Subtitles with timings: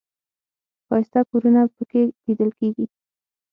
[0.87, 2.85] ښایسته کورونه په کې لیدل کېږي.